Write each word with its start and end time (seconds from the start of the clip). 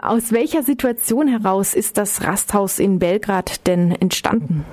Aus 0.00 0.30
welcher 0.30 0.62
Situation 0.62 1.26
heraus 1.26 1.74
ist 1.74 1.98
das 1.98 2.22
Rasthaus 2.22 2.78
in 2.78 3.00
Belgrad 3.00 3.66
denn 3.66 3.90
entstanden? 3.90 4.64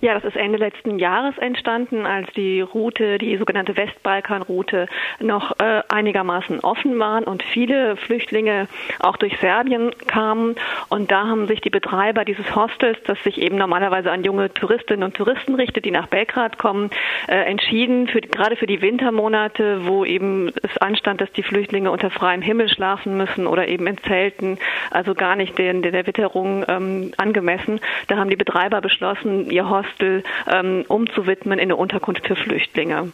Ja, 0.00 0.14
das 0.14 0.24
ist 0.24 0.36
Ende 0.36 0.58
letzten 0.58 0.98
Jahres 0.98 1.36
entstanden, 1.38 2.06
als 2.06 2.30
die 2.34 2.60
Route, 2.60 3.18
die 3.18 3.36
sogenannte 3.36 3.76
Westbalkanroute, 3.76 4.86
noch 5.20 5.58
äh, 5.58 5.82
einigermaßen 5.88 6.60
offen 6.60 6.98
waren 6.98 7.24
und 7.24 7.42
viele 7.42 7.96
Flüchtlinge 7.96 8.68
auch 9.00 9.16
durch 9.16 9.38
Serbien 9.38 9.92
kamen. 10.06 10.56
Und 10.88 11.10
da 11.10 11.26
haben 11.26 11.46
sich 11.46 11.60
die 11.60 11.70
Betreiber 11.70 12.24
dieses 12.24 12.54
Hostels, 12.54 12.98
das 13.04 13.22
sich 13.24 13.40
eben 13.40 13.56
normalerweise 13.56 14.10
an 14.10 14.24
junge 14.24 14.52
Touristinnen 14.52 15.04
und 15.04 15.14
Touristen 15.14 15.54
richtet, 15.54 15.84
die 15.84 15.90
nach 15.90 16.06
Belgrad 16.08 16.58
kommen, 16.58 16.90
äh, 17.26 17.36
entschieden, 17.36 18.08
für, 18.08 18.20
gerade 18.20 18.56
für 18.56 18.66
die 18.66 18.82
Wintermonate, 18.82 19.86
wo 19.86 20.04
eben 20.04 20.52
es 20.62 20.76
anstand, 20.78 21.20
dass 21.20 21.32
die 21.32 21.42
Flüchtlinge 21.42 21.90
unter 21.90 22.10
freiem 22.10 22.42
Himmel 22.42 22.68
schlafen 22.68 23.16
müssen 23.16 23.46
oder 23.46 23.68
eben 23.68 23.86
in 23.86 23.98
Zelten, 23.98 24.58
also 24.90 25.14
gar 25.14 25.36
nicht 25.36 25.56
den, 25.58 25.82
der 25.82 26.06
Witterung 26.06 26.64
ähm, 26.68 27.12
angemessen. 27.16 27.80
Da 28.08 28.16
haben 28.16 28.30
die 28.30 28.36
Betreiber 28.36 28.80
beschlossen, 28.80 29.50
ihr 29.50 29.68
Hostel 29.68 29.93
Hostel 29.94 30.22
ähm, 30.50 30.84
umzuwidmen 30.88 31.58
in 31.58 31.64
eine 31.64 31.76
Unterkunft 31.76 32.26
für 32.26 32.36
Flüchtlinge. 32.36 33.12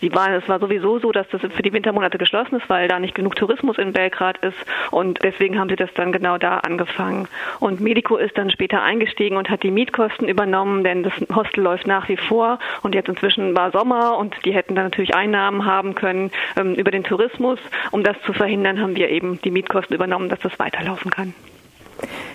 Sie 0.00 0.12
waren, 0.14 0.32
es 0.32 0.48
war 0.48 0.58
sowieso 0.58 0.98
so, 0.98 1.12
dass 1.12 1.28
das 1.28 1.40
für 1.40 1.62
die 1.62 1.72
Wintermonate 1.72 2.18
geschlossen 2.18 2.56
ist, 2.56 2.68
weil 2.68 2.88
da 2.88 2.98
nicht 2.98 3.14
genug 3.14 3.36
Tourismus 3.36 3.78
in 3.78 3.92
Belgrad 3.92 4.38
ist 4.38 4.56
und 4.90 5.20
deswegen 5.22 5.58
haben 5.58 5.68
sie 5.68 5.76
das 5.76 5.92
dann 5.94 6.12
genau 6.12 6.38
da 6.38 6.58
angefangen. 6.58 7.28
Und 7.60 7.80
Medico 7.80 8.16
ist 8.16 8.36
dann 8.36 8.50
später 8.50 8.82
eingestiegen 8.82 9.36
und 9.36 9.50
hat 9.50 9.62
die 9.62 9.70
Mietkosten 9.70 10.28
übernommen, 10.28 10.84
denn 10.84 11.02
das 11.02 11.12
Hostel 11.34 11.62
läuft 11.62 11.86
nach 11.86 12.08
wie 12.08 12.16
vor 12.16 12.58
und 12.82 12.94
jetzt 12.94 13.08
inzwischen 13.08 13.54
war 13.56 13.70
Sommer 13.70 14.16
und 14.18 14.34
die 14.44 14.52
hätten 14.52 14.74
dann 14.74 14.84
natürlich 14.84 15.14
Einnahmen 15.14 15.64
haben 15.64 15.94
können 15.94 16.30
ähm, 16.56 16.74
über 16.74 16.90
den 16.90 17.04
Tourismus. 17.04 17.58
Um 17.90 18.02
das 18.02 18.16
zu 18.22 18.32
verhindern, 18.32 18.80
haben 18.80 18.96
wir 18.96 19.08
eben 19.10 19.40
die 19.42 19.50
Mietkosten 19.50 19.94
übernommen, 19.94 20.28
dass 20.28 20.40
das 20.40 20.58
weiterlaufen 20.58 21.10
kann. 21.10 21.34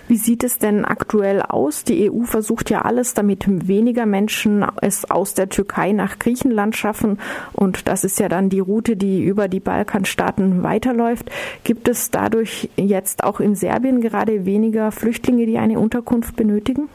Wie 0.07 0.17
sieht 0.17 0.43
es 0.43 0.59
denn 0.59 0.85
aktuell 0.85 1.41
aus? 1.41 1.83
Die 1.83 2.11
EU 2.11 2.23
versucht 2.23 2.69
ja 2.69 2.83
alles, 2.83 3.13
damit 3.13 3.45
weniger 3.67 4.05
Menschen 4.05 4.65
es 4.81 5.09
aus 5.09 5.33
der 5.33 5.49
Türkei 5.49 5.91
nach 5.91 6.19
Griechenland 6.19 6.75
schaffen. 6.75 7.19
Und 7.53 7.87
das 7.87 8.03
ist 8.03 8.19
ja 8.19 8.29
dann 8.29 8.49
die 8.49 8.59
Route, 8.59 8.95
die 8.95 9.23
über 9.23 9.47
die 9.47 9.59
Balkanstaaten 9.59 10.63
weiterläuft. 10.63 11.31
Gibt 11.63 11.87
es 11.87 12.11
dadurch 12.11 12.69
jetzt 12.75 13.23
auch 13.23 13.39
in 13.39 13.55
Serbien 13.55 14.01
gerade 14.01 14.45
weniger 14.45 14.91
Flüchtlinge, 14.91 15.45
die 15.45 15.57
eine 15.57 15.79
Unterkunft 15.79 16.35
benötigen? 16.35 16.89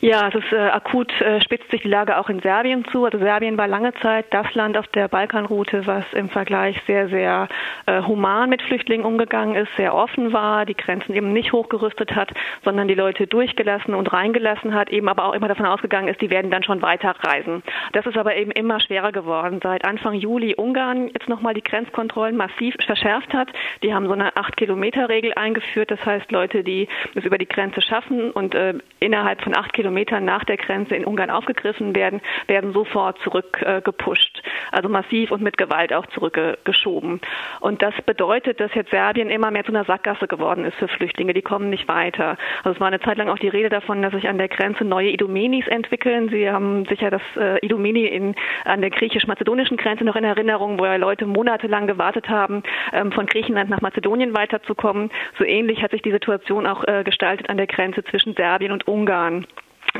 Ja, 0.00 0.28
es 0.28 0.34
ist 0.36 0.52
äh, 0.52 0.56
akut 0.56 1.10
äh, 1.20 1.40
spitzt 1.40 1.68
sich 1.72 1.82
die 1.82 1.88
Lage 1.88 2.18
auch 2.18 2.28
in 2.28 2.38
Serbien 2.38 2.84
zu. 2.92 3.04
Also 3.04 3.18
Serbien 3.18 3.58
war 3.58 3.66
lange 3.66 3.92
Zeit 3.94 4.26
das 4.30 4.54
Land 4.54 4.78
auf 4.78 4.86
der 4.88 5.08
Balkanroute, 5.08 5.88
was 5.88 6.04
im 6.12 6.28
Vergleich 6.28 6.80
sehr, 6.86 7.08
sehr 7.08 7.48
äh, 7.86 8.02
human 8.02 8.48
mit 8.48 8.62
Flüchtlingen 8.62 9.04
umgegangen 9.04 9.56
ist, 9.56 9.74
sehr 9.76 9.96
offen 9.96 10.32
war, 10.32 10.66
die 10.66 10.76
Grenzen 10.76 11.14
eben 11.16 11.32
nicht 11.32 11.52
hochgerüstet 11.52 12.14
hat, 12.14 12.30
sondern 12.62 12.86
die 12.86 12.94
Leute 12.94 13.26
durchgelassen 13.26 13.92
und 13.96 14.12
reingelassen 14.12 14.72
hat, 14.72 14.88
eben 14.90 15.08
aber 15.08 15.24
auch 15.24 15.32
immer 15.32 15.48
davon 15.48 15.66
ausgegangen 15.66 16.06
ist, 16.06 16.20
die 16.20 16.30
werden 16.30 16.52
dann 16.52 16.62
schon 16.62 16.80
weiterreisen. 16.80 17.64
Das 17.92 18.06
ist 18.06 18.16
aber 18.16 18.36
eben 18.36 18.52
immer 18.52 18.78
schwerer 18.78 19.10
geworden. 19.10 19.58
Seit 19.60 19.84
Anfang 19.84 20.14
Juli 20.14 20.54
Ungarn 20.54 21.08
jetzt 21.08 21.28
nochmal 21.28 21.54
die 21.54 21.62
Grenzkontrollen 21.62 22.36
massiv 22.36 22.76
verschärft 22.86 23.34
hat. 23.34 23.48
Die 23.82 23.92
haben 23.92 24.06
so 24.06 24.12
eine 24.12 24.30
8-Kilometer-Regel 24.30 25.32
eingeführt. 25.34 25.90
Das 25.90 26.04
heißt, 26.06 26.30
Leute, 26.30 26.62
die 26.62 26.86
es 27.16 27.24
über 27.24 27.36
die 27.38 27.48
Grenze 27.48 27.82
schaffen 27.82 28.30
und 28.30 28.54
äh, 28.54 28.74
innerhalb 29.00 29.42
von 29.42 29.56
acht 29.56 29.72
Kilometern 29.72 29.87
Kilometern 29.88 30.26
nach 30.26 30.44
der 30.44 30.58
Grenze 30.58 30.94
in 30.94 31.06
Ungarn 31.06 31.30
aufgegriffen 31.30 31.96
werden, 31.96 32.20
werden 32.46 32.74
sofort 32.74 33.18
zurückgepusht. 33.20 34.42
Äh, 34.44 34.76
also 34.76 34.90
massiv 34.90 35.30
und 35.30 35.40
mit 35.40 35.56
Gewalt 35.56 35.94
auch 35.94 36.04
zurückgeschoben. 36.08 37.22
Und 37.60 37.80
das 37.80 37.94
bedeutet, 38.04 38.60
dass 38.60 38.74
jetzt 38.74 38.90
Serbien 38.90 39.30
immer 39.30 39.50
mehr 39.50 39.64
zu 39.64 39.72
einer 39.72 39.84
Sackgasse 39.84 40.28
geworden 40.28 40.66
ist 40.66 40.76
für 40.76 40.88
Flüchtlinge. 40.88 41.32
Die 41.32 41.40
kommen 41.40 41.70
nicht 41.70 41.88
weiter. 41.88 42.36
Also 42.64 42.74
es 42.74 42.80
war 42.80 42.88
eine 42.88 43.00
Zeit 43.00 43.16
lang 43.16 43.30
auch 43.30 43.38
die 43.38 43.48
Rede 43.48 43.70
davon, 43.70 44.02
dass 44.02 44.12
sich 44.12 44.28
an 44.28 44.36
der 44.36 44.48
Grenze 44.48 44.84
neue 44.84 45.08
Idomenis 45.08 45.66
entwickeln. 45.68 46.28
Sie 46.28 46.50
haben 46.50 46.84
sicher 46.84 47.10
das 47.10 47.22
äh, 47.38 47.64
Idomeni 47.64 48.04
in, 48.04 48.34
an 48.66 48.82
der 48.82 48.90
griechisch-mazedonischen 48.90 49.78
Grenze 49.78 50.04
noch 50.04 50.16
in 50.16 50.24
Erinnerung, 50.24 50.78
wo 50.78 50.84
ja 50.84 50.96
Leute 50.96 51.24
monatelang 51.24 51.86
gewartet 51.86 52.28
haben, 52.28 52.62
ähm, 52.92 53.10
von 53.10 53.24
Griechenland 53.24 53.70
nach 53.70 53.80
Mazedonien 53.80 54.36
weiterzukommen. 54.36 55.10
So 55.38 55.44
ähnlich 55.44 55.82
hat 55.82 55.92
sich 55.92 56.02
die 56.02 56.12
Situation 56.12 56.66
auch 56.66 56.84
äh, 56.84 57.04
gestaltet 57.04 57.48
an 57.48 57.56
der 57.56 57.66
Grenze 57.66 58.04
zwischen 58.04 58.34
Serbien 58.34 58.72
und 58.72 58.86
Ungarn 58.86 59.46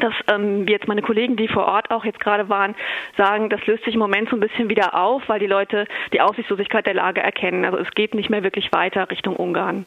dass 0.00 0.15
ähm, 0.32 0.66
wie 0.66 0.72
jetzt 0.72 0.88
meine 0.88 1.03
Kollegen, 1.03 1.37
die 1.37 1.49
vor 1.49 1.66
Ort 1.66 1.91
auch 1.91 2.04
jetzt 2.04 2.21
gerade 2.21 2.49
waren, 2.49 2.75
sagen, 3.16 3.49
das 3.49 3.65
löst 3.66 3.84
sich 3.84 3.94
im 3.94 4.00
Moment 4.00 4.28
so 4.28 4.37
ein 4.37 4.41
bisschen 4.41 4.69
wieder 4.69 4.94
auf, 4.94 5.22
weil 5.28 5.41
die 5.41 5.47
Leute 5.47 5.87
die 6.12 6.21
Aussichtslosigkeit 6.21 6.87
der 6.87 6.94
Lage 6.94 7.21
erkennen. 7.21 7.65
Also 7.65 7.78
es 7.78 7.91
geht 7.93 8.15
nicht 8.15 8.31
mehr 8.31 8.43
wirklich 8.43 8.72
weiter 8.72 9.10
Richtung 9.10 9.37
Ungarn. 9.37 9.87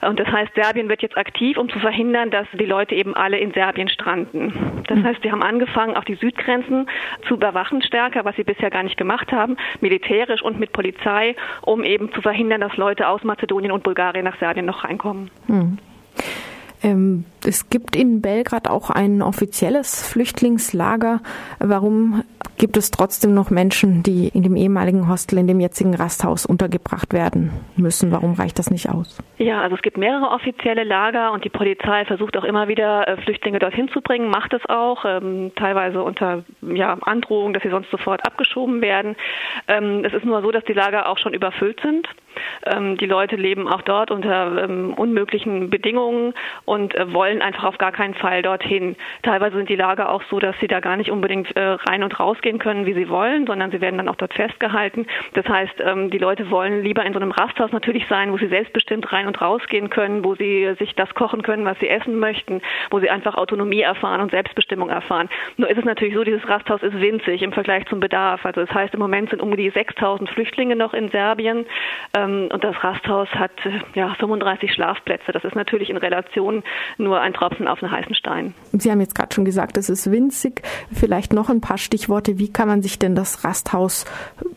Und 0.00 0.20
das 0.20 0.28
heißt, 0.28 0.54
Serbien 0.54 0.88
wird 0.88 1.02
jetzt 1.02 1.16
aktiv, 1.16 1.56
um 1.58 1.68
zu 1.68 1.78
verhindern, 1.78 2.30
dass 2.30 2.46
die 2.52 2.64
Leute 2.64 2.94
eben 2.94 3.14
alle 3.14 3.38
in 3.38 3.52
Serbien 3.52 3.88
stranden. 3.88 4.84
Das 4.86 5.02
heißt, 5.02 5.22
sie 5.22 5.32
haben 5.32 5.42
angefangen, 5.42 5.96
auch 5.96 6.04
die 6.04 6.14
Südgrenzen 6.14 6.88
zu 7.26 7.34
überwachen 7.34 7.82
stärker, 7.82 8.24
was 8.24 8.36
sie 8.36 8.44
bisher 8.44 8.70
gar 8.70 8.82
nicht 8.82 8.96
gemacht 8.96 9.32
haben, 9.32 9.56
militärisch 9.80 10.42
und 10.42 10.58
mit 10.58 10.72
Polizei, 10.72 11.34
um 11.62 11.82
eben 11.82 12.12
zu 12.12 12.22
verhindern, 12.22 12.60
dass 12.60 12.76
Leute 12.76 13.08
aus 13.08 13.24
Mazedonien 13.24 13.72
und 13.72 13.82
Bulgarien 13.82 14.24
nach 14.24 14.38
Serbien 14.38 14.66
noch 14.66 14.84
reinkommen. 14.84 15.30
Hm. 15.46 15.78
Ähm, 16.82 17.24
es 17.46 17.70
gibt 17.70 17.96
in 17.96 18.20
Belgrad 18.20 18.68
auch 18.68 18.90
ein 18.90 19.22
offizielles 19.22 20.06
Flüchtlingslager. 20.06 21.20
Warum 21.58 22.24
gibt 22.56 22.76
es 22.76 22.90
trotzdem 22.90 23.34
noch 23.34 23.50
Menschen, 23.50 24.02
die 24.02 24.28
in 24.28 24.42
dem 24.42 24.56
ehemaligen 24.56 25.08
Hostel, 25.08 25.38
in 25.38 25.46
dem 25.46 25.60
jetzigen 25.60 25.94
Rasthaus 25.94 26.46
untergebracht 26.46 27.12
werden 27.12 27.52
müssen? 27.76 28.10
Warum 28.12 28.34
reicht 28.34 28.58
das 28.58 28.70
nicht 28.70 28.88
aus? 28.88 29.18
Ja, 29.38 29.60
also 29.60 29.76
es 29.76 29.82
gibt 29.82 29.96
mehrere 29.96 30.30
offizielle 30.30 30.84
Lager 30.84 31.32
und 31.32 31.44
die 31.44 31.48
Polizei 31.48 32.04
versucht 32.04 32.36
auch 32.36 32.44
immer 32.44 32.68
wieder 32.68 33.06
äh, 33.06 33.16
Flüchtlinge 33.22 33.58
dorthin 33.58 33.88
zu 33.88 34.00
bringen, 34.00 34.28
macht 34.28 34.52
es 34.52 34.62
auch, 34.68 35.04
ähm, 35.04 35.52
teilweise 35.56 36.02
unter 36.02 36.44
ja, 36.62 36.96
Androhung, 37.02 37.54
dass 37.54 37.62
sie 37.62 37.70
sonst 37.70 37.90
sofort 37.90 38.24
abgeschoben 38.26 38.80
werden. 38.80 39.16
Ähm, 39.68 40.04
es 40.04 40.12
ist 40.12 40.24
nur 40.24 40.42
so, 40.42 40.50
dass 40.50 40.64
die 40.64 40.72
Lager 40.72 41.08
auch 41.08 41.18
schon 41.18 41.34
überfüllt 41.34 41.80
sind. 41.80 42.08
Ähm, 42.66 42.96
die 42.96 43.06
Leute 43.06 43.36
leben 43.36 43.68
auch 43.68 43.82
dort 43.82 44.10
unter 44.10 44.64
ähm, 44.64 44.94
unmöglichen 44.94 45.70
Bedingungen 45.70 46.34
und 46.64 46.94
äh, 46.94 47.12
wollen 47.12 47.42
einfach 47.42 47.64
auf 47.64 47.78
gar 47.78 47.92
keinen 47.92 48.14
Fall 48.14 48.42
dorthin. 48.42 48.96
Teilweise 49.22 49.56
sind 49.56 49.68
die 49.68 49.76
Lager 49.76 50.10
auch 50.10 50.22
so, 50.30 50.38
dass 50.38 50.58
sie 50.60 50.66
da 50.66 50.80
gar 50.80 50.96
nicht 50.96 51.10
unbedingt 51.10 51.54
äh, 51.56 51.76
rein 51.88 52.02
und 52.02 52.18
rausgehen 52.18 52.58
können, 52.58 52.86
wie 52.86 52.94
sie 52.94 53.08
wollen, 53.08 53.46
sondern 53.46 53.70
sie 53.70 53.80
werden 53.80 53.98
dann 53.98 54.08
auch 54.08 54.16
dort 54.16 54.34
festgehalten. 54.34 55.06
Das 55.34 55.48
heißt, 55.48 55.80
ähm, 55.80 56.10
die 56.10 56.18
Leute 56.18 56.50
wollen 56.50 56.82
lieber 56.82 57.04
in 57.04 57.12
so 57.12 57.20
einem 57.20 57.30
Rasthaus 57.30 57.72
natürlich 57.72 58.06
sein, 58.08 58.32
wo 58.32 58.38
sie 58.38 58.48
selbstbestimmt 58.48 59.12
rein 59.12 59.26
und 59.26 59.40
rausgehen 59.40 59.90
können, 59.90 60.24
wo 60.24 60.34
sie 60.34 60.74
sich 60.78 60.94
das 60.94 61.14
kochen 61.14 61.42
können, 61.42 61.64
was 61.64 61.78
sie 61.80 61.88
essen 61.88 62.18
möchten, 62.18 62.60
wo 62.90 63.00
sie 63.00 63.10
einfach 63.10 63.34
Autonomie 63.36 63.80
erfahren 63.80 64.20
und 64.20 64.30
Selbstbestimmung 64.30 64.90
erfahren. 64.90 65.28
Nur 65.56 65.70
ist 65.70 65.78
es 65.78 65.84
natürlich 65.84 66.14
so, 66.14 66.24
dieses 66.24 66.48
Rasthaus 66.48 66.82
ist 66.82 67.00
winzig 67.00 67.42
im 67.42 67.52
Vergleich 67.52 67.86
zum 67.86 68.00
Bedarf. 68.00 68.44
Also 68.44 68.60
das 68.60 68.72
heißt, 68.72 68.94
im 68.94 69.00
Moment 69.00 69.30
sind 69.30 69.42
um 69.42 69.56
die 69.56 69.70
6000 69.70 70.28
Flüchtlinge 70.30 70.76
noch 70.76 70.94
in 70.94 71.10
Serbien. 71.10 71.66
Ähm, 72.18 72.48
und 72.52 72.64
das 72.64 72.74
Rasthaus 72.82 73.28
hat 73.30 73.52
ja 73.94 74.14
35 74.14 74.72
Schlafplätze. 74.72 75.32
Das 75.32 75.44
ist 75.44 75.54
natürlich 75.54 75.90
in 75.90 75.96
Relation 75.96 76.62
nur 76.96 77.20
ein 77.20 77.32
Tropfen 77.32 77.68
auf 77.68 77.82
einen 77.82 77.92
heißen 77.92 78.14
Stein. 78.14 78.54
Sie 78.72 78.90
haben 78.90 79.00
jetzt 79.00 79.14
gerade 79.14 79.34
schon 79.34 79.44
gesagt, 79.44 79.76
es 79.76 79.88
ist 79.88 80.10
winzig. 80.10 80.62
Vielleicht 80.92 81.32
noch 81.32 81.50
ein 81.50 81.60
paar 81.60 81.78
Stichworte. 81.78 82.38
Wie 82.38 82.52
kann 82.52 82.68
man 82.68 82.82
sich 82.82 82.98
denn 82.98 83.14
das 83.14 83.44
Rasthaus 83.44 84.04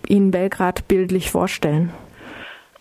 in 0.08 0.32
Belgrad 0.32 0.88
bildlich 0.88 1.32
vorstellen? 1.32 1.92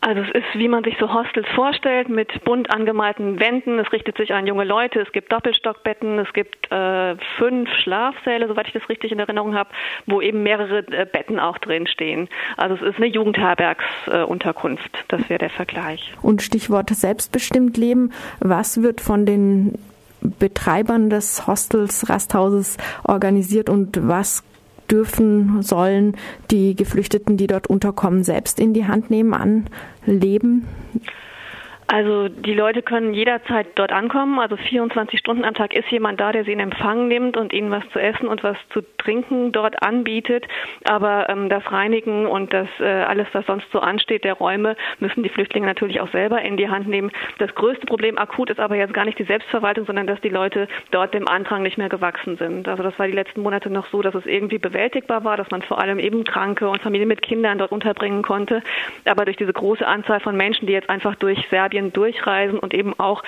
Also 0.03 0.23
es 0.23 0.29
ist, 0.31 0.47
wie 0.55 0.69
man 0.69 0.83
sich 0.83 0.97
so 0.99 1.13
Hostels 1.13 1.47
vorstellt, 1.55 2.09
mit 2.09 2.43
bunt 2.45 2.73
angemalten 2.73 3.39
Wänden. 3.39 3.79
Es 3.79 3.93
richtet 3.93 4.17
sich 4.17 4.33
an 4.33 4.47
junge 4.47 4.65
Leute. 4.65 5.01
Es 5.01 5.13
gibt 5.13 5.31
Doppelstockbetten. 5.31 6.19
Es 6.19 6.33
gibt 6.33 6.73
äh, 6.73 7.17
fünf 7.37 7.69
Schlafsäle, 7.83 8.49
soweit 8.49 8.69
ich 8.69 8.73
das 8.73 8.89
richtig 8.89 9.13
in 9.13 9.19
Erinnerung 9.19 9.55
habe, 9.55 9.71
wo 10.07 10.23
eben 10.23 10.43
mehrere 10.43 10.79
äh, 10.91 11.05
Betten 11.05 11.39
auch 11.39 11.59
drin 11.59 11.87
stehen. 11.87 12.29
Also 12.57 12.77
es 12.77 12.95
ist 12.95 12.97
eine 12.97 13.07
Jugendherbergsunterkunft. 13.07 14.95
Äh, 14.95 15.05
das 15.09 15.29
wäre 15.29 15.39
der 15.39 15.51
Vergleich. 15.51 16.15
Und 16.23 16.41
Stichwort 16.41 16.89
selbstbestimmt 16.89 17.77
leben. 17.77 18.13
Was 18.41 18.83
wird 18.83 19.03
von 19.03 19.27
den 19.27 19.75
Betreibern 20.23 21.11
des 21.11 21.47
Hostels, 21.47 22.09
Rasthauses 22.09 22.79
organisiert 23.05 23.69
und 23.69 24.09
was 24.09 24.45
dürfen, 24.91 25.63
sollen 25.63 26.17
die 26.51 26.75
Geflüchteten, 26.75 27.37
die 27.37 27.47
dort 27.47 27.69
unterkommen, 27.69 28.25
selbst 28.25 28.59
in 28.61 28.75
die 28.75 28.87
Hand 28.87 29.11
nehmen, 29.11 29.67
anleben? 30.07 30.67
Also 31.93 32.29
die 32.29 32.55
Leute 32.55 32.83
können 32.83 33.15
jederzeit 33.15 33.67
dort 33.75 33.91
ankommen. 33.91 34.39
Also 34.39 34.57
24 34.57 35.19
Stunden 35.19 35.45
am 35.45 35.55
Tag 35.55 35.75
ist 35.75 35.91
jemand 35.91 36.21
da, 36.21 36.31
der 36.31 36.45
sie 36.45 36.53
in 36.53 36.61
Empfang 36.61 37.09
nimmt 37.09 37.37
und 37.37 37.53
ihnen 37.53 37.73
was 37.73 37.83
zu 37.93 37.99
essen 37.99 38.29
und 38.29 38.45
was 38.45 38.57
zu 38.73 38.83
trinken 38.99 39.51
dort 39.51 39.83
anbietet. 39.83 40.47
Aber 40.85 41.29
ähm, 41.29 41.49
das 41.49 41.65
Reinigen 41.73 42.27
und 42.27 42.53
das 42.53 42.69
äh, 42.79 42.85
alles, 42.85 43.27
was 43.33 43.45
sonst 43.47 43.67
so 43.73 43.81
ansteht, 43.81 44.23
der 44.23 44.35
Räume, 44.35 44.77
müssen 45.01 45.25
die 45.25 45.29
Flüchtlinge 45.31 45.67
natürlich 45.67 46.01
auch 46.01 46.13
selber 46.13 46.41
in 46.43 46.57
die 46.57 46.69
Hand 46.69 46.87
nehmen. 46.87 47.11
Das 47.39 47.53
größte 47.57 47.87
Problem 47.87 48.19
akut 48.19 48.51
ist 48.51 48.61
aber 48.61 48.77
jetzt 48.77 48.95
gar 48.95 49.05
nicht 49.05 49.19
die 49.19 49.25
Selbstverwaltung, 49.25 49.85
sondern 49.85 50.07
dass 50.07 50.21
die 50.21 50.29
Leute 50.29 50.69
dort 50.93 51.13
dem 51.13 51.27
Andrang 51.27 51.65
nicht 51.65 51.77
mehr 51.77 51.89
gewachsen 51.89 52.37
sind. 52.37 52.69
Also 52.69 52.85
das 52.85 52.97
war 53.01 53.09
die 53.09 53.15
letzten 53.15 53.43
Monate 53.43 53.69
noch 53.69 53.89
so, 53.89 54.01
dass 54.01 54.15
es 54.15 54.27
irgendwie 54.27 54.59
bewältigbar 54.59 55.25
war, 55.25 55.37
dass 55.37 55.51
man 55.51 55.63
vor 55.63 55.81
allem 55.81 55.99
eben 55.99 56.23
Kranke 56.23 56.69
und 56.69 56.83
Familien 56.83 57.09
mit 57.09 57.21
Kindern 57.21 57.59
dort 57.59 57.73
unterbringen 57.73 58.23
konnte. 58.23 58.63
Aber 59.07 59.25
durch 59.25 59.39
diese 59.39 59.53
große 59.53 59.85
Anzahl 59.85 60.21
von 60.21 60.37
Menschen, 60.37 60.69
die 60.69 60.73
jetzt 60.73 60.89
einfach 60.89 61.17
durch 61.17 61.45
Serbien 61.51 61.80
Serbien 61.81 61.93
durchreisen 61.93 62.59
und 62.59 62.75
eben 62.75 62.99
auch 62.99 63.23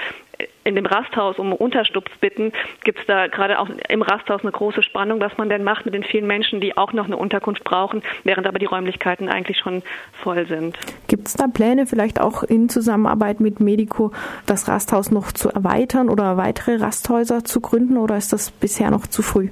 in 0.65 0.75
dem 0.75 0.87
Rasthaus 0.87 1.39
um 1.39 1.53
Unterstupps 1.53 2.11
bitten, 2.21 2.53
gibt 2.85 3.01
es 3.01 3.07
da 3.07 3.29
gerade 3.29 3.59
auch 3.59 3.69
im 3.89 4.03
Rasthaus 4.03 4.43
eine 4.43 4.51
große 4.51 4.83
Spannung, 4.83 5.21
was 5.21 5.37
man 5.37 5.49
denn 5.49 5.63
macht 5.63 5.85
mit 5.85 5.95
den 5.95 6.03
vielen 6.03 6.27
Menschen, 6.27 6.61
die 6.61 6.77
auch 6.77 6.93
noch 6.93 7.07
eine 7.07 7.17
Unterkunft 7.17 7.65
brauchen, 7.65 8.03
während 8.25 8.47
aber 8.47 8.59
die 8.59 8.67
Räumlichkeiten 8.67 9.29
eigentlich 9.29 9.59
schon 9.59 9.83
voll 10.13 10.47
sind. 10.47 10.77
Gibt 11.07 11.29
es 11.29 11.35
da 11.35 11.47
Pläne, 11.47 11.87
vielleicht 11.87 12.21
auch 12.21 12.43
in 12.43 12.69
Zusammenarbeit 12.69 13.41
mit 13.41 13.61
Medico, 13.61 14.13
das 14.47 14.69
Rasthaus 14.69 15.11
noch 15.11 15.33
zu 15.33 15.49
erweitern 15.49 16.09
oder 16.09 16.37
weitere 16.37 16.77
Rasthäuser 16.77 17.45
zu 17.45 17.61
gründen 17.61 17.97
oder 17.97 18.17
ist 18.17 18.33
das 18.33 18.51
bisher 18.51 18.91
noch 18.91 19.07
zu 19.07 19.23
früh? 19.23 19.51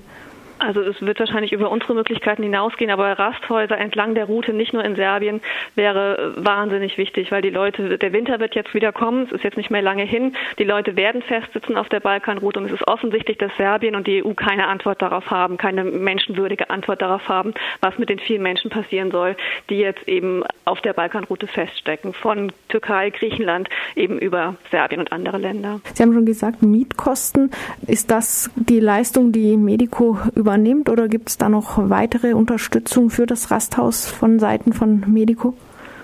Also 0.60 0.82
es 0.82 1.00
wird 1.00 1.18
wahrscheinlich 1.18 1.52
über 1.52 1.70
unsere 1.70 1.94
Möglichkeiten 1.94 2.42
hinausgehen, 2.42 2.90
aber 2.90 3.18
Rasthäuser 3.18 3.78
entlang 3.78 4.14
der 4.14 4.26
Route, 4.26 4.52
nicht 4.52 4.72
nur 4.72 4.84
in 4.84 4.94
Serbien, 4.94 5.40
wäre 5.74 6.34
wahnsinnig 6.36 6.98
wichtig, 6.98 7.32
weil 7.32 7.40
die 7.40 7.50
Leute, 7.50 7.96
der 7.98 8.12
Winter 8.12 8.40
wird 8.40 8.54
jetzt 8.54 8.74
wieder 8.74 8.92
kommen, 8.92 9.24
es 9.24 9.32
ist 9.32 9.44
jetzt 9.44 9.56
nicht 9.56 9.70
mehr 9.70 9.80
lange 9.80 10.04
hin, 10.04 10.36
die 10.58 10.64
Leute 10.64 10.96
werden 10.96 11.22
festsitzen 11.22 11.76
auf 11.76 11.88
der 11.88 12.00
Balkanroute 12.00 12.58
und 12.58 12.66
es 12.66 12.72
ist 12.72 12.86
offensichtlich, 12.86 13.38
dass 13.38 13.50
Serbien 13.56 13.94
und 13.94 14.06
die 14.06 14.22
EU 14.24 14.34
keine 14.34 14.66
Antwort 14.66 15.00
darauf 15.00 15.30
haben, 15.30 15.56
keine 15.56 15.82
menschenwürdige 15.84 16.68
Antwort 16.68 17.00
darauf 17.00 17.26
haben, 17.28 17.54
was 17.80 17.96
mit 17.98 18.10
den 18.10 18.18
vielen 18.18 18.42
Menschen 18.42 18.70
passieren 18.70 19.10
soll, 19.10 19.36
die 19.70 19.78
jetzt 19.78 20.06
eben 20.08 20.44
auf 20.66 20.82
der 20.82 20.92
Balkanroute 20.92 21.46
feststecken, 21.46 22.12
von 22.12 22.52
Türkei, 22.68 23.10
Griechenland, 23.10 23.68
eben 23.96 24.18
über 24.18 24.56
Serbien 24.70 25.00
und 25.00 25.12
andere 25.12 25.38
Länder. 25.38 25.80
Sie 25.94 26.02
haben 26.02 26.12
schon 26.12 26.26
gesagt, 26.26 26.62
Mietkosten, 26.62 27.50
ist 27.86 28.10
das 28.10 28.50
die 28.56 28.80
Leistung, 28.80 29.32
die 29.32 29.56
Medico 29.56 30.18
über 30.34 30.49
übernimmt 30.50 30.88
oder 30.88 31.06
gibt 31.06 31.28
es 31.28 31.38
da 31.38 31.48
noch 31.48 31.78
weitere 31.90 32.34
Unterstützung 32.34 33.08
für 33.08 33.24
das 33.24 33.52
Rasthaus 33.52 34.06
von 34.06 34.40
Seiten 34.40 34.72
von 34.72 35.04
Medico? 35.06 35.54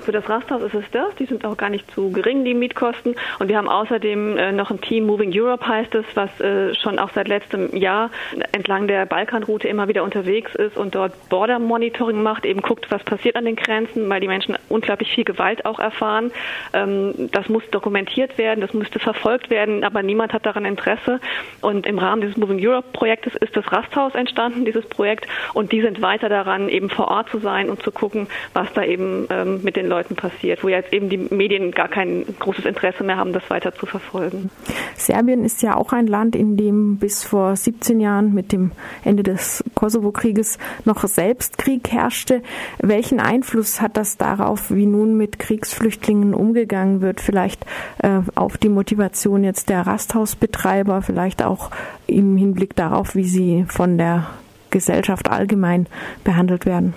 Für 0.07 0.13
das 0.13 0.29
Rasthaus 0.29 0.63
ist 0.63 0.75
es 0.75 0.85
das. 0.93 1.17
Die 1.17 1.25
sind 1.25 1.45
auch 1.45 1.57
gar 1.57 1.69
nicht 1.69 1.91
zu 1.91 2.13
gering, 2.13 2.45
die 2.45 2.55
Mietkosten. 2.55 3.17
Und 3.41 3.49
wir 3.49 3.57
haben 3.57 3.69
außerdem 3.69 4.39
äh, 4.39 4.53
noch 4.53 4.71
ein 4.71 4.81
Team, 4.81 5.05
Moving 5.05 5.33
Europe 5.35 5.67
heißt 5.67 5.97
es, 5.97 6.05
was 6.15 6.31
äh, 6.41 6.77
schon 6.77 7.01
auch 7.01 7.11
seit 7.13 7.27
letztem 7.27 7.77
Jahr 7.77 8.11
entlang 8.53 8.87
der 8.87 9.05
Balkanroute 9.05 9.67
immer 9.67 9.89
wieder 9.89 10.05
unterwegs 10.05 10.55
ist 10.55 10.77
und 10.77 10.95
dort 10.95 11.29
Border 11.29 11.59
Monitoring 11.59 12.23
macht, 12.23 12.47
eben 12.47 12.63
guckt, 12.63 12.89
was 12.93 13.03
passiert 13.03 13.35
an 13.35 13.47
den 13.47 13.57
Grenzen, 13.57 14.09
weil 14.09 14.21
die 14.21 14.29
Menschen 14.29 14.57
unglaublich 14.69 15.11
viel 15.11 15.25
Gewalt 15.25 15.67
auch 15.67 15.81
erfahren. 15.81 16.31
Ähm, 16.73 17.29
das 17.33 17.49
muss 17.49 17.69
dokumentiert 17.73 18.39
werden, 18.39 18.61
das 18.61 18.75
müsste 18.75 19.01
verfolgt 19.01 19.51
werden, 19.51 19.83
aber 19.83 20.05
niemand 20.05 20.33
hat 20.33 20.47
daran 20.47 20.67
Interesse. 20.67 21.19
Und 21.63 21.85
im 21.85 21.99
Rahmen 21.99 22.21
dieses 22.21 22.37
Moving 22.37 22.65
Europe 22.65 22.91
Projektes 22.93 23.35
ist 23.35 23.57
das 23.57 23.73
Rasthaus 23.73 24.15
entstanden, 24.15 24.65
dieses 24.65 24.87
Projekt. 24.87 25.27
Und 25.53 25.73
die 25.73 25.81
sind 25.81 26.01
weiter 26.01 26.29
daran, 26.29 26.69
eben 26.69 26.91
vor 26.91 27.09
Ort 27.09 27.29
zu 27.31 27.41
sein 27.41 27.69
und 27.69 27.83
zu 27.83 27.91
gucken, 27.91 28.29
was 28.53 28.73
da 28.73 28.85
eben 28.85 29.27
ähm, 29.31 29.65
mit 29.65 29.75
den 29.75 29.89
Leuten 29.89 29.96
Leuten 29.97 30.15
passiert, 30.15 30.63
wo 30.63 30.69
jetzt 30.69 30.93
eben 30.93 31.09
die 31.09 31.17
Medien 31.17 31.71
gar 31.71 31.89
kein 31.89 32.27
großes 32.39 32.67
Interesse 32.67 33.03
mehr 33.03 33.17
haben, 33.17 33.33
das 33.33 33.49
weiter 33.49 33.75
zu 33.75 33.87
verfolgen. 33.87 34.51
Serbien 34.95 35.43
ist 35.43 35.63
ja 35.63 35.75
auch 35.75 35.93
ein 35.93 36.07
Land, 36.07 36.37
in 36.37 36.59
dem 36.59 36.99
bis 36.99 37.25
vor 37.25 37.57
17 37.57 37.99
Jahren 37.99 38.35
mit 38.35 38.53
dem 38.53 38.73
Ende 39.05 39.23
des 39.23 39.65
Kosovo-Krieges 39.75 40.59
noch 40.85 41.03
selbst 41.07 41.57
Krieg 41.57 41.91
herrschte. 41.91 42.43
Welchen 42.79 43.21
Einfluss 43.21 43.81
hat 43.81 43.97
das 43.97 44.19
darauf, 44.19 44.71
wie 44.71 44.85
nun 44.85 45.17
mit 45.17 45.39
Kriegsflüchtlingen 45.39 46.35
umgegangen 46.35 47.01
wird? 47.01 47.21
Vielleicht 47.23 47.65
äh, 48.03 48.21
auf 48.35 48.59
die 48.59 48.69
Motivation 48.69 49.45
jetzt 49.45 49.71
der 49.71 49.87
Rasthausbetreiber, 49.87 51.01
vielleicht 51.01 51.43
auch 51.43 51.71
im 52.07 52.37
Hinblick 52.37 52.77
darauf, 52.77 53.15
wie 53.15 53.25
sie 53.25 53.65
von 53.67 53.97
der 53.97 54.27
Gesellschaft 54.71 55.31
allgemein 55.31 55.87
behandelt 56.23 56.67
werden? 56.67 56.93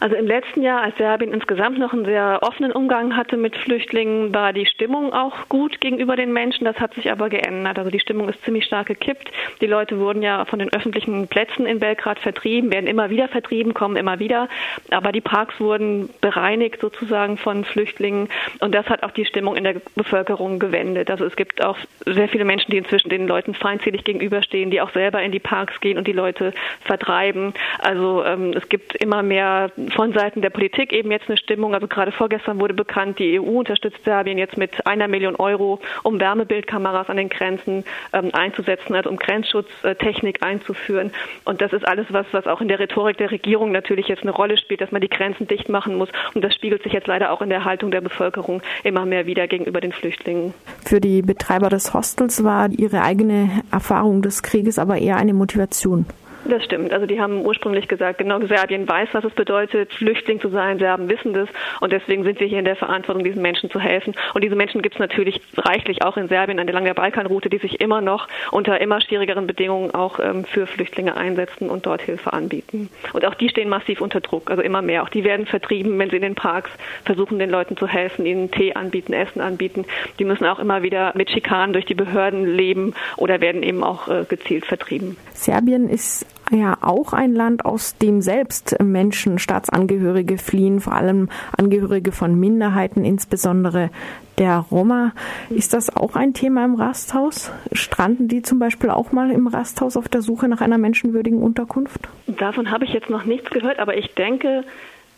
Also 0.00 0.16
im 0.16 0.26
letzten 0.26 0.62
Jahr, 0.62 0.82
als 0.82 0.96
Serbien 0.96 1.32
insgesamt 1.32 1.78
noch 1.78 1.92
einen 1.92 2.04
sehr 2.04 2.40
offenen 2.42 2.72
Umgang 2.72 3.16
hatte 3.16 3.36
mit 3.36 3.56
Flüchtlingen, 3.56 4.34
war 4.34 4.52
die 4.52 4.66
Stimmung 4.66 5.12
auch 5.12 5.48
gut 5.48 5.80
gegenüber 5.80 6.16
den 6.16 6.32
Menschen. 6.32 6.64
Das 6.64 6.78
hat 6.78 6.94
sich 6.94 7.10
aber 7.10 7.28
geändert. 7.28 7.78
Also 7.78 7.90
die 7.90 8.00
Stimmung 8.00 8.28
ist 8.28 8.42
ziemlich 8.44 8.64
stark 8.64 8.86
gekippt. 8.88 9.30
Die 9.60 9.66
Leute 9.66 9.98
wurden 9.98 10.22
ja 10.22 10.44
von 10.44 10.58
den 10.58 10.72
öffentlichen 10.72 11.28
Plätzen 11.28 11.66
in 11.66 11.78
Belgrad 11.78 12.18
vertrieben, 12.18 12.72
werden 12.72 12.86
immer 12.86 13.10
wieder 13.10 13.28
vertrieben, 13.28 13.74
kommen 13.74 13.96
immer 13.96 14.18
wieder. 14.18 14.48
Aber 14.90 15.12
die 15.12 15.20
Parks 15.20 15.58
wurden 15.60 16.10
bereinigt 16.20 16.80
sozusagen 16.80 17.38
von 17.38 17.64
Flüchtlingen. 17.64 18.28
Und 18.60 18.74
das 18.74 18.86
hat 18.88 19.02
auch 19.02 19.10
die 19.10 19.24
Stimmung 19.24 19.56
in 19.56 19.64
der 19.64 19.76
Bevölkerung 19.94 20.58
gewendet. 20.58 21.10
Also 21.10 21.24
es 21.24 21.36
gibt 21.36 21.64
auch 21.64 21.78
sehr 22.04 22.28
viele 22.28 22.44
Menschen, 22.44 22.70
die 22.70 22.78
inzwischen 22.78 23.08
den 23.08 23.26
Leuten 23.26 23.54
feindselig 23.54 24.04
gegenüberstehen, 24.04 24.70
die 24.70 24.80
auch 24.80 24.90
selber 24.92 25.22
in 25.22 25.32
die 25.32 25.40
Parks 25.40 25.80
gehen 25.80 25.98
und 25.98 26.06
die 26.06 26.12
Leute 26.12 26.52
vertreiben. 26.84 27.54
Also 27.78 28.24
ähm, 28.24 28.52
es 28.54 28.68
gibt 28.68 28.94
immer 28.96 29.22
mehr 29.22 29.70
von 29.90 30.12
Seiten 30.12 30.40
der 30.42 30.50
Politik 30.50 30.92
eben 30.92 31.10
jetzt 31.10 31.28
eine 31.28 31.36
Stimmung. 31.36 31.74
Also 31.74 31.86
gerade 31.86 32.12
vorgestern 32.12 32.60
wurde 32.60 32.74
bekannt, 32.74 33.18
die 33.18 33.38
EU 33.38 33.58
unterstützt 33.58 34.02
Serbien 34.04 34.38
jetzt 34.38 34.56
mit 34.56 34.86
einer 34.86 35.08
Million 35.08 35.36
Euro, 35.36 35.80
um 36.02 36.20
Wärmebildkameras 36.20 37.08
an 37.08 37.16
den 37.16 37.28
Grenzen 37.28 37.84
ähm, 38.12 38.30
einzusetzen, 38.32 38.94
also 38.94 39.10
um 39.10 39.16
Grenzschutztechnik 39.16 40.42
einzuführen. 40.42 41.12
Und 41.44 41.60
das 41.60 41.72
ist 41.72 41.86
alles 41.86 42.06
was, 42.10 42.26
was 42.32 42.46
auch 42.46 42.60
in 42.60 42.68
der 42.68 42.78
Rhetorik 42.78 43.16
der 43.18 43.30
Regierung 43.30 43.72
natürlich 43.72 44.08
jetzt 44.08 44.22
eine 44.22 44.32
Rolle 44.32 44.56
spielt, 44.56 44.80
dass 44.80 44.92
man 44.92 45.00
die 45.00 45.08
Grenzen 45.08 45.46
dicht 45.46 45.68
machen 45.68 45.96
muss. 45.96 46.08
Und 46.34 46.42
das 46.42 46.54
spiegelt 46.54 46.82
sich 46.82 46.92
jetzt 46.92 47.06
leider 47.06 47.32
auch 47.32 47.42
in 47.42 47.50
der 47.50 47.64
Haltung 47.64 47.90
der 47.90 48.00
Bevölkerung 48.00 48.62
immer 48.84 49.06
mehr 49.06 49.26
wieder 49.26 49.46
gegenüber 49.46 49.80
den 49.80 49.92
Flüchtlingen. 49.92 50.54
Für 50.84 51.00
die 51.00 51.22
Betreiber 51.22 51.68
des 51.68 51.94
Hostels 51.94 52.44
war 52.44 52.70
ihre 52.70 53.02
eigene 53.02 53.62
Erfahrung 53.70 54.22
des 54.22 54.42
Krieges 54.42 54.78
aber 54.78 54.98
eher 54.98 55.16
eine 55.16 55.34
Motivation. 55.34 56.06
Das 56.48 56.64
stimmt. 56.64 56.92
Also 56.92 57.06
die 57.06 57.20
haben 57.20 57.44
ursprünglich 57.44 57.88
gesagt, 57.88 58.18
genau 58.18 58.40
Serbien 58.46 58.88
weiß, 58.88 59.08
was 59.12 59.24
es 59.24 59.32
bedeutet, 59.32 59.92
Flüchtling 59.92 60.40
zu 60.40 60.48
sein. 60.48 60.78
Serben 60.78 61.08
wissen 61.08 61.32
das 61.32 61.48
und 61.80 61.92
deswegen 61.92 62.22
sind 62.24 62.38
wir 62.38 62.46
hier 62.46 62.58
in 62.58 62.64
der 62.64 62.76
Verantwortung, 62.76 63.24
diesen 63.24 63.42
Menschen 63.42 63.70
zu 63.70 63.80
helfen. 63.80 64.14
Und 64.34 64.44
diese 64.44 64.54
Menschen 64.54 64.82
gibt 64.82 64.94
es 64.94 64.98
natürlich 65.00 65.40
reichlich 65.56 66.02
auch 66.02 66.16
in 66.16 66.28
Serbien 66.28 66.58
entlang 66.58 66.84
der 66.84 66.94
Balkanroute, 66.94 67.50
die 67.50 67.58
sich 67.58 67.80
immer 67.80 68.00
noch 68.00 68.28
unter 68.52 68.80
immer 68.80 69.00
schwierigeren 69.00 69.46
Bedingungen 69.46 69.92
auch 69.92 70.20
ähm, 70.20 70.44
für 70.44 70.66
Flüchtlinge 70.66 71.16
einsetzen 71.16 71.68
und 71.68 71.86
dort 71.86 72.02
Hilfe 72.02 72.32
anbieten. 72.32 72.90
Und 73.12 73.24
auch 73.24 73.34
die 73.34 73.48
stehen 73.48 73.68
massiv 73.68 74.00
unter 74.00 74.20
Druck, 74.20 74.50
also 74.50 74.62
immer 74.62 74.82
mehr. 74.82 75.02
Auch 75.02 75.08
die 75.08 75.24
werden 75.24 75.46
vertrieben, 75.46 75.98
wenn 75.98 76.10
sie 76.10 76.16
in 76.16 76.22
den 76.22 76.34
Parks 76.34 76.70
versuchen, 77.04 77.38
den 77.38 77.50
Leuten 77.50 77.76
zu 77.76 77.88
helfen, 77.88 78.24
ihnen 78.24 78.50
Tee 78.50 78.74
anbieten, 78.74 79.12
Essen 79.12 79.40
anbieten. 79.40 79.84
Die 80.18 80.24
müssen 80.24 80.46
auch 80.46 80.58
immer 80.58 80.82
wieder 80.82 81.12
mit 81.16 81.30
Schikanen 81.30 81.72
durch 81.72 81.86
die 81.86 81.94
Behörden 81.94 82.46
leben 82.46 82.94
oder 83.16 83.40
werden 83.40 83.62
eben 83.62 83.82
auch 83.82 84.08
äh, 84.08 84.24
gezielt 84.28 84.66
vertrieben. 84.66 85.16
Serbien 85.32 85.88
ist 85.88 86.26
ja 86.50 86.78
auch 86.80 87.12
ein 87.12 87.34
Land, 87.34 87.64
aus 87.64 87.96
dem 87.98 88.22
selbst 88.22 88.76
Menschen, 88.82 89.38
Staatsangehörige 89.38 90.38
fliehen, 90.38 90.80
vor 90.80 90.94
allem 90.94 91.28
Angehörige 91.56 92.12
von 92.12 92.38
Minderheiten, 92.38 93.04
insbesondere 93.04 93.90
der 94.38 94.58
Roma. 94.70 95.12
Ist 95.50 95.72
das 95.72 95.94
auch 95.96 96.14
ein 96.14 96.34
Thema 96.34 96.64
im 96.64 96.74
Rasthaus? 96.74 97.50
Stranden 97.72 98.28
die 98.28 98.42
zum 98.42 98.58
Beispiel 98.58 98.90
auch 98.90 99.12
mal 99.12 99.30
im 99.30 99.46
Rasthaus 99.46 99.96
auf 99.96 100.08
der 100.08 100.22
Suche 100.22 100.48
nach 100.48 100.60
einer 100.60 100.78
menschenwürdigen 100.78 101.42
Unterkunft? 101.42 102.08
Davon 102.26 102.70
habe 102.70 102.84
ich 102.84 102.92
jetzt 102.92 103.10
noch 103.10 103.24
nichts 103.24 103.50
gehört, 103.50 103.78
aber 103.78 103.96
ich 103.96 104.14
denke, 104.14 104.64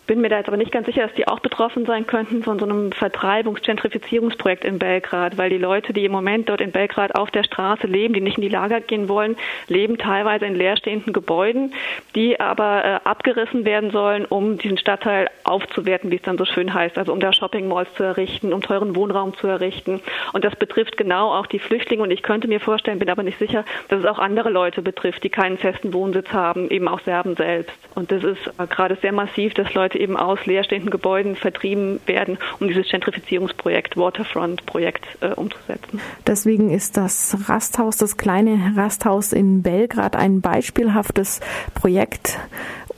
bin 0.09 0.23
mir 0.23 0.31
da 0.31 0.39
jetzt 0.39 0.49
aber 0.49 0.57
nicht 0.57 0.73
ganz 0.73 0.87
sicher, 0.87 1.03
dass 1.03 1.15
die 1.15 1.29
auch 1.29 1.39
betroffen 1.39 1.87
sein 1.87 2.07
könnten 2.07 2.43
von 2.43 2.59
so 2.59 2.65
einem 2.65 2.91
Vertreibungs-, 2.91 3.63
Gentrifizierungsprojekt 3.63 4.65
in 4.65 4.79
Belgrad, 4.79 5.37
weil 5.37 5.51
die 5.51 5.59
Leute, 5.59 5.93
die 5.93 6.05
im 6.05 6.13
Moment 6.13 6.49
dort 6.49 6.61
in 6.61 6.73
Belgrad 6.73 7.15
auf 7.15 7.31
der 7.31 7.45
Straße 7.45 7.87
leben, 7.87 8.15
die 8.15 8.23
nicht 8.23 8.39
in 8.39 8.43
die 8.43 8.49
Lager 8.49 8.81
gehen 8.81 9.09
wollen, 9.09 9.37
leben 9.69 9.99
teilweise 9.99 10.47
in 10.47 10.57
leerstehenden 10.57 11.13
Gebäuden, 11.13 11.75
die 12.15 12.41
aber 12.41 12.85
äh, 12.85 12.89
abgerissen 13.05 13.67
werden 13.67 13.91
sollen, 13.91 14.25
um 14.25 14.57
diesen 14.57 14.79
Stadtteil 14.79 15.29
aufzuwerten, 15.45 16.11
wie 16.11 16.17
es 16.17 16.23
dann 16.23 16.39
so 16.39 16.47
schön 16.47 16.73
heißt, 16.73 16.97
also 16.97 17.13
um 17.13 17.21
da 17.21 17.33
Shopping-Malls 17.33 17.93
zu 17.95 18.03
errichten, 18.03 18.55
um 18.55 18.63
teuren 18.63 18.97
Wohnraum 18.97 19.35
zu 19.35 19.47
errichten. 19.47 20.01
Und 20.33 20.43
das 20.43 20.57
betrifft 20.57 20.97
genau 20.97 21.35
auch 21.35 21.47
die 21.47 21.59
Flüchtlinge 21.59 22.03
und 22.03 22.11
ich 22.11 22.23
könnte 22.23 22.49
mir 22.49 22.61
vorstellen, 22.61 22.99
bin 22.99 23.11
aber 23.11 23.23
nicht 23.23 23.39
sicher, 23.39 23.65
dass 23.89 24.01
es 24.01 24.07
auch 24.07 24.19
andere 24.19 24.49
Leute 24.49 24.81
betrifft, 24.81 25.23
die 25.23 25.29
keinen 25.29 25.59
festen 25.59 25.93
Wohnsitz 25.93 26.33
haben, 26.33 26.71
eben 26.71 26.89
auch 26.89 27.01
Serben 27.01 27.37
selbst. 27.37 27.77
Und 27.95 28.11
das 28.11 28.25
ist 28.25 28.47
äh, 28.59 28.67
gerade 28.67 28.97
sehr 28.97 29.13
massiv, 29.13 29.53
dass 29.53 29.75
Leute 29.75 29.98
eben 29.99 30.17
aus 30.17 30.45
leerstehenden 30.47 30.91
Gebäuden 30.91 31.37
vertrieben 31.37 32.01
werden, 32.07 32.39
um 32.61 32.69
dieses 32.69 32.89
Gentrifizierungsprojekt, 32.89 33.97
Waterfront-Projekt 33.97 35.05
äh, 35.21 35.29
umzusetzen. 35.29 36.01
Deswegen 36.27 36.71
ist 36.71 36.97
das 36.97 37.37
Rasthaus, 37.49 37.97
das 37.97 38.17
kleine 38.17 38.73
Rasthaus 38.77 39.33
in 39.33 39.63
Belgrad, 39.63 40.17
ein 40.17 40.41
beispielhaftes 40.41 41.41
Projekt, 41.75 42.39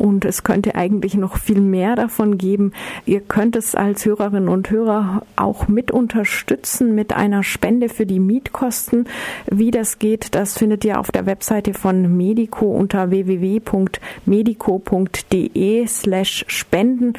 und 0.00 0.24
es 0.24 0.42
könnte 0.42 0.74
eigentlich 0.74 1.14
noch 1.14 1.36
viel 1.36 1.60
mehr 1.60 1.94
davon 1.94 2.38
geben. 2.38 2.72
Ihr 3.04 3.20
könnt 3.20 3.54
es 3.54 3.74
als 3.74 4.06
Hörerinnen 4.06 4.48
und 4.48 4.70
Hörer 4.70 5.22
auch 5.36 5.68
mit 5.68 5.90
unterstützen 5.90 6.94
mit 6.94 7.12
einer 7.12 7.42
Spende 7.42 7.88
für 7.88 8.06
die 8.06 8.20
Mietkosten. 8.20 9.06
Wie 9.50 9.70
das 9.70 9.98
geht, 9.98 10.34
das 10.34 10.56
findet 10.56 10.84
ihr 10.84 10.98
auf 10.98 11.10
der 11.10 11.26
Webseite 11.26 11.74
von 11.74 12.16
Medico 12.16 12.66
unter 12.66 13.10
www.medico.de 13.10 15.86
slash 15.86 16.44
spenden 16.48 17.12